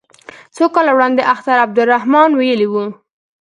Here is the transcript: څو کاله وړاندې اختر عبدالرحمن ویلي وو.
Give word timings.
څو 0.55 0.65
کاله 0.73 0.91
وړاندې 0.95 1.29
اختر 1.33 1.57
عبدالرحمن 1.65 2.29
ویلي 2.35 2.67
وو. 2.69 2.85